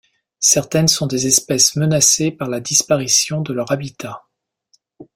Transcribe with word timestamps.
Certaines 0.39 0.87
sont 0.87 1.05
des 1.05 1.27
espèces 1.27 1.75
menacées 1.75 2.31
par 2.31 2.49
la 2.49 2.59
disparition 2.59 3.41
de 3.41 3.53
leur 3.53 3.71
habitat. 3.71 4.23